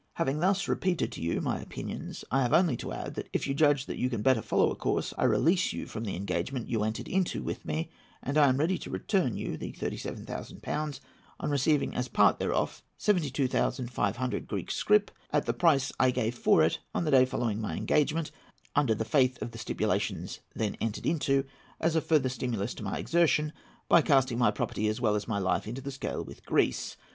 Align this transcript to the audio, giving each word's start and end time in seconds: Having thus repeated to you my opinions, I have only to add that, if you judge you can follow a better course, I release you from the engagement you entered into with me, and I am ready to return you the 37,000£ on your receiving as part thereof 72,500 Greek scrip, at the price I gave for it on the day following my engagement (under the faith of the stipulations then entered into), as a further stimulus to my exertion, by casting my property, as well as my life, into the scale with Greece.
Having 0.13 0.39
thus 0.39 0.67
repeated 0.67 1.11
to 1.11 1.21
you 1.21 1.41
my 1.41 1.59
opinions, 1.61 2.25
I 2.31 2.41
have 2.41 2.53
only 2.53 2.75
to 2.77 2.91
add 2.91 3.13
that, 3.13 3.29
if 3.33 3.45
you 3.45 3.53
judge 3.53 3.87
you 3.87 4.09
can 4.09 4.23
follow 4.41 4.65
a 4.65 4.69
better 4.71 4.75
course, 4.79 5.13
I 5.15 5.25
release 5.25 5.73
you 5.73 5.85
from 5.85 6.05
the 6.05 6.15
engagement 6.15 6.67
you 6.71 6.83
entered 6.83 7.07
into 7.07 7.43
with 7.43 7.63
me, 7.65 7.91
and 8.23 8.35
I 8.35 8.49
am 8.49 8.57
ready 8.57 8.79
to 8.79 8.89
return 8.89 9.37
you 9.37 9.57
the 9.57 9.73
37,000£ 9.73 10.99
on 11.39 11.49
your 11.49 11.51
receiving 11.51 11.93
as 11.95 12.07
part 12.07 12.39
thereof 12.39 12.81
72,500 12.97 14.47
Greek 14.47 14.71
scrip, 14.71 15.11
at 15.31 15.45
the 15.45 15.53
price 15.53 15.91
I 15.99 16.09
gave 16.09 16.33
for 16.33 16.63
it 16.63 16.79
on 16.95 17.05
the 17.05 17.11
day 17.11 17.23
following 17.25 17.61
my 17.61 17.75
engagement 17.77 18.31
(under 18.75 18.95
the 18.95 19.05
faith 19.05 19.39
of 19.39 19.51
the 19.51 19.59
stipulations 19.59 20.39
then 20.55 20.77
entered 20.81 21.05
into), 21.05 21.43
as 21.79 21.95
a 21.95 22.01
further 22.01 22.29
stimulus 22.29 22.73
to 22.73 22.83
my 22.83 22.97
exertion, 22.97 23.53
by 23.87 24.01
casting 24.01 24.39
my 24.39 24.49
property, 24.49 24.87
as 24.87 24.99
well 24.99 25.13
as 25.13 25.27
my 25.27 25.37
life, 25.37 25.67
into 25.67 25.79
the 25.79 25.91
scale 25.91 26.23
with 26.23 26.43
Greece. 26.43 26.97